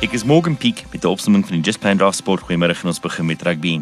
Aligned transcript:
Ek 0.00 0.14
is 0.16 0.22
Morgan 0.24 0.54
Peak 0.56 0.78
met 0.94 1.02
die 1.04 1.08
opsomming 1.10 1.42
van 1.44 1.58
die 1.58 1.66
Just 1.68 1.82
Planned 1.82 2.00
Off 2.00 2.16
Sport 2.16 2.46
Goeiemôre 2.48 2.72
en 2.72 2.88
ons 2.88 3.00
begin 3.04 3.26
met 3.28 3.42
rugby. 3.44 3.74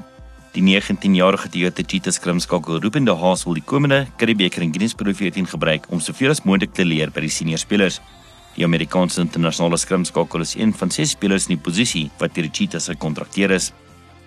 Die 0.50 0.64
19-jarige 0.66 1.46
Toyota 1.54 1.84
Cheetahs 1.86 2.18
skrimskakel 2.18 2.80
Ruben 2.82 3.06
de 3.06 3.14
Haas 3.14 3.44
wil 3.46 3.54
die 3.54 3.62
komende 3.62 4.00
Curriebeeker 4.18 4.64
en 4.66 4.72
Guinness 4.74 4.98
Pro 4.98 5.14
14 5.14 5.46
gebruik 5.46 5.86
om 5.94 6.02
soveel 6.02 6.34
as 6.34 6.42
moontlik 6.42 6.74
te 6.74 6.82
leer 6.82 7.14
by 7.14 7.22
die 7.22 7.30
senior 7.30 7.62
spelers. 7.62 8.00
Die 8.56 8.66
Amerikaanse 8.66 9.22
internasionale 9.22 9.78
skrimskakel 9.78 10.42
is 10.42 10.56
een 10.58 10.74
van 10.74 10.90
ses 10.90 11.14
spelers 11.14 11.46
in 11.46 11.54
die 11.54 11.62
posisie 11.62 12.08
wat 12.18 12.34
deur 12.34 12.50
die 12.50 12.54
Cheetahs 12.64 12.90
gekontrakteer 12.90 13.54
is. 13.54 13.70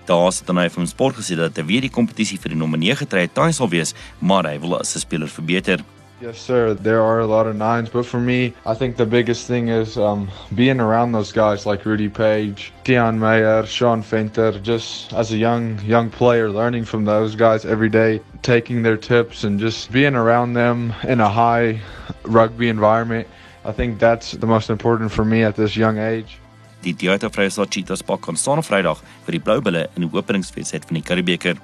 Daar 0.08 0.30
het 0.32 0.48
dan 0.48 0.64
hy 0.64 0.70
van 0.72 0.88
sport 0.88 1.20
gesê 1.20 1.36
dat 1.36 1.60
hy 1.60 1.68
weer 1.68 1.84
die 1.84 1.92
kompetisie 1.92 2.40
vir 2.40 2.56
die 2.56 2.62
nommer 2.64 2.80
9 2.80 3.12
trei 3.12 3.28
taai 3.28 3.52
sal 3.52 3.68
wees, 3.68 3.92
maar 4.24 4.48
hy 4.48 4.56
wil 4.64 4.80
as 4.80 4.96
'n 4.96 5.04
speler 5.04 5.28
verbeter. 5.28 5.84
Yes, 6.22 6.40
sir. 6.40 6.76
There 6.76 7.02
are 7.02 7.20
a 7.20 7.26
lot 7.26 7.48
of 7.48 7.56
nines, 7.56 7.90
but 7.90 8.06
for 8.06 8.20
me, 8.20 8.54
I 8.64 8.76
think 8.76 8.96
the 8.96 9.08
biggest 9.08 9.48
thing 9.48 9.70
is 9.70 9.98
um, 9.98 10.30
being 10.54 10.80
around 10.80 11.14
those 11.14 11.32
guys 11.32 11.66
like 11.66 11.84
Rudy 11.84 12.10
Page, 12.10 12.72
Dion 12.84 13.18
Mayer, 13.18 13.66
Sean 13.66 14.04
Fenter. 14.04 14.62
Just 14.62 15.14
as 15.14 15.32
a 15.32 15.38
young 15.38 15.80
young 15.82 16.12
player, 16.12 16.52
learning 16.52 16.86
from 16.86 17.06
those 17.06 17.36
guys 17.36 17.66
every 17.66 17.90
day, 17.90 18.22
taking 18.44 18.84
their 18.84 18.98
tips, 18.98 19.44
and 19.44 19.60
just 19.60 19.92
being 19.92 20.14
around 20.14 20.54
them 20.54 20.94
in 21.08 21.20
a 21.20 21.30
high 21.30 21.82
rugby 22.22 22.70
environment. 22.70 23.28
I 23.66 23.72
think 23.72 23.98
that's 23.98 24.34
the 24.34 24.48
most 24.48 24.70
important 24.70 25.12
for 25.12 25.26
me 25.26 25.42
at 25.42 25.56
this 25.56 25.76
young 25.76 25.98
age. 25.98 26.38
Die 26.84 26.94
Toyota 26.94 27.30
Vrystaat 27.34 27.74
Cheetahs 27.74 28.02
pak 28.06 28.22
kon 28.22 28.38
staan 28.38 28.62
op 28.62 28.66
Vrydag 28.66 29.02
vir 29.26 29.40
die 29.40 29.42
Blou 29.42 29.62
Bulle 29.62 29.88
in 29.96 30.06
die 30.06 30.14
openingswedstryd 30.14 30.86
van 30.86 31.02
die 31.02 31.06
Curriebeeker. 31.06 31.58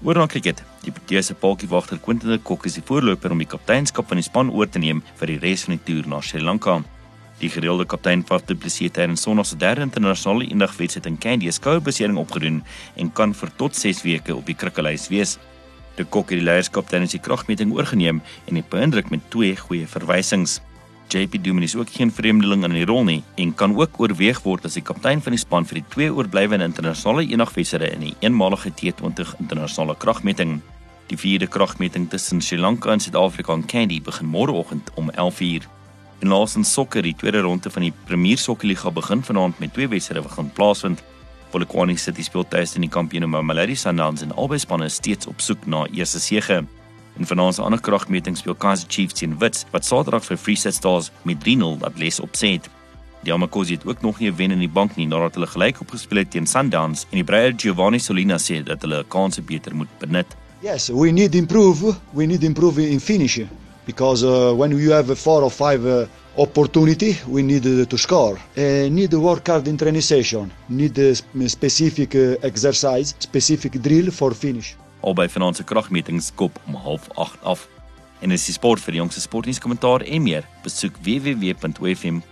Oor 0.00 0.16
na 0.16 0.24
kriket. 0.24 0.62
Die 0.80 0.92
Protease 0.96 1.34
paadjiewagter 1.36 1.98
Quentin 2.00 2.30
de 2.32 2.38
Kock 2.40 2.64
is 2.64 2.78
die 2.78 2.84
voorloper 2.88 3.34
om 3.34 3.42
die 3.42 3.48
kapteinskap 3.48 4.06
van 4.08 4.16
die 4.16 4.24
span 4.24 4.48
oor 4.48 4.68
te 4.72 4.80
neem 4.80 5.02
vir 5.18 5.28
die 5.28 5.36
res 5.42 5.66
van 5.66 5.74
die 5.74 5.82
toer 5.84 6.08
na 6.08 6.22
Sri 6.24 6.40
Lanka. 6.40 6.78
Die 7.42 7.50
gereelde 7.52 7.84
kaptein 7.84 8.22
van 8.24 8.40
die 8.48 8.56
Plessis 8.56 8.88
het 8.88 9.02
in 9.04 9.18
Sondag 9.20 9.50
se 9.50 9.58
derde 9.60 9.84
internasionale 9.84 10.46
eendagwedstryd 10.48 11.06
in 11.10 11.18
Kandy 11.20 11.48
'n 11.48 11.52
skouerbesering 11.52 12.16
opgedoen 12.16 12.62
en 12.96 13.12
kan 13.12 13.34
vir 13.34 13.50
tot 13.56 13.76
6 13.76 14.02
weke 14.02 14.36
op 14.36 14.46
die 14.46 14.56
krikkelys 14.56 15.08
wees. 15.08 15.36
De 15.96 16.04
Kock 16.04 16.30
het 16.30 16.38
die 16.38 16.48
leierskap 16.48 16.88
tydens 16.88 17.12
die 17.12 17.20
kragmeting 17.20 17.72
oorgeneem 17.72 18.22
en 18.46 18.56
het 18.56 18.68
beïndruk 18.68 19.10
met 19.10 19.30
twee 19.30 19.56
goeie 19.56 19.86
verwysings. 19.86 20.60
JP 21.10 21.42
Duman 21.42 21.62
is 21.62 21.74
ook 21.74 21.90
geen 21.90 22.12
vreemdeling 22.12 22.62
in 22.64 22.74
die 22.76 22.84
rol 22.86 23.02
nie 23.04 23.22
en 23.34 23.50
kan 23.54 23.72
ook 23.74 23.96
oorweeg 23.98 24.38
word 24.44 24.68
as 24.68 24.76
die 24.78 24.84
kaptein 24.86 25.18
van 25.24 25.34
die 25.34 25.40
span 25.42 25.66
vir 25.66 25.80
die 25.80 25.88
twee 25.90 26.12
oorblywende 26.14 26.68
internasionale 26.70 27.24
eenagwedstryde 27.26 27.88
in 27.96 28.04
die 28.04 28.12
eenmalige 28.22 28.70
T20 28.70 29.32
internasionale 29.42 29.96
kragmeting. 29.98 30.60
Die 31.10 31.18
vierde 31.18 31.48
kragmeting 31.50 32.06
tussen 32.12 32.38
Sri 32.40 32.60
Lanka 32.62 32.92
en 32.94 33.02
Suid-Afrika 33.02 33.58
in 33.58 33.66
Kandy 33.66 33.98
begin 34.06 34.30
môreoggend 34.30 34.94
om 34.94 35.10
11:00. 35.10 35.66
En 36.20 36.28
laasens 36.28 36.72
sokker, 36.72 37.02
die 37.02 37.16
tweede 37.16 37.40
ronde 37.40 37.70
van 37.70 37.82
die 37.82 37.92
Premier 38.06 38.38
Sokkerliga 38.38 38.90
begin 38.90 39.22
vanaand 39.22 39.58
met 39.58 39.72
twee 39.72 39.88
wedstryde 39.88 40.22
wat 40.22 40.32
gaan 40.32 40.52
plaasvind. 40.52 41.02
Polokwane 41.50 41.96
City 41.96 42.22
speel 42.22 42.46
tuis 42.48 42.70
teen 42.70 42.86
die 42.86 42.90
kampioene 42.90 43.26
Mamelodi 43.26 43.74
Sundowns 43.74 44.22
en 44.22 44.34
albei 44.36 44.58
spanne 44.58 44.88
steeds 44.88 45.26
op 45.26 45.40
soek 45.40 45.66
na 45.66 45.86
eerste 45.90 46.20
sege. 46.20 46.64
In 47.18 47.26
vanaand 47.26 47.54
se 47.54 47.62
ander 47.62 47.80
kragmeting 47.80 48.36
speel 48.36 48.54
Kaizer 48.54 48.88
Chiefs 48.88 49.14
teen 49.18 49.38
Wits 49.38 49.64
wat 49.70 49.84
Saterdag 49.84 50.24
vir 50.24 50.36
Free 50.36 50.56
State 50.56 50.76
Stars 50.76 51.10
met 51.22 51.42
3-0 51.44 51.78
dat 51.78 51.98
les 51.98 52.20
opset. 52.20 52.68
Die 53.22 53.32
Amakosi 53.32 53.74
het 53.74 53.86
ook 53.86 54.00
nog 54.02 54.18
nie 54.18 54.30
'n 54.30 54.36
wen 54.36 54.50
in 54.50 54.58
die 54.58 54.68
bank 54.68 54.96
nie 54.96 55.06
nadat 55.06 55.34
hulle 55.34 55.46
gelyk 55.46 55.80
opgespeel 55.80 56.18
het 56.18 56.30
teen 56.30 56.46
Sundowns 56.46 57.06
en 57.10 57.16
die 57.16 57.24
Breier 57.24 57.52
Giovanni 57.56 57.98
Solina 57.98 58.36
sê 58.36 58.62
dat 58.62 58.82
hulle 58.82 58.98
'n 59.00 59.08
kans 59.08 59.44
beter 59.44 59.74
moet 59.74 59.98
benut. 59.98 60.26
Yes, 60.62 60.88
we 60.88 61.10
need 61.10 61.34
improve. 61.34 61.94
We 62.12 62.26
need 62.26 62.42
improve 62.42 62.90
in 62.90 63.00
finish 63.00 63.40
because 63.86 64.24
uh, 64.24 64.52
when 64.56 64.70
you 64.70 64.92
have 64.92 65.10
a 65.10 65.16
four 65.16 65.42
or 65.42 65.50
five 65.50 65.86
uh, 65.86 66.06
opportunity, 66.36 67.16
we 67.26 67.42
need 67.42 67.66
uh, 67.66 67.84
to 67.84 67.96
score. 67.96 68.38
Uh, 68.56 68.88
need 68.88 69.12
work 69.14 69.46
hard 69.46 69.66
in 69.66 69.76
training 69.76 70.02
session. 70.02 70.50
Need 70.68 70.98
a 70.98 71.14
specific 71.48 72.14
uh, 72.14 72.36
exercise, 72.42 73.14
specific 73.18 73.82
drill 73.82 74.10
for 74.10 74.34
finish 74.34 74.76
albei 75.00 75.28
vanaand 75.28 75.56
se 75.56 75.64
kragmetings 75.64 76.32
kop 76.34 76.58
om 76.66 76.74
08:30 76.76 77.42
af. 77.42 77.68
En 78.20 78.30
is 78.30 78.44
die 78.44 78.54
sport 78.54 78.80
vir 78.80 78.92
die 78.92 79.00
jongste 79.00 79.20
sportnuus 79.20 79.58
kommentaar 79.58 80.00
en 80.04 80.22
meer, 80.22 80.44
besoek 80.62 80.94
www.ofm.co.za. 81.04 82.30